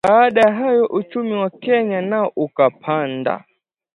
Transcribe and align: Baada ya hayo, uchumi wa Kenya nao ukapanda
Baada 0.07 0.41
ya 0.41 0.53
hayo, 0.53 0.85
uchumi 0.85 1.33
wa 1.33 1.49
Kenya 1.49 2.01
nao 2.01 2.31
ukapanda 2.35 3.43